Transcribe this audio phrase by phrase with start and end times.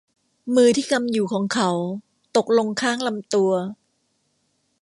[0.55, 1.71] มือที่กำอยู่ของเขา
[2.37, 3.51] ตกลงข้างลำตัว